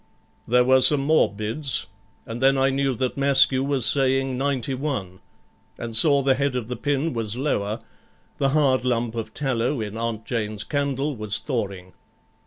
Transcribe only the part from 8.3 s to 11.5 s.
the hard lump of tallow in Aunt Jane's candle was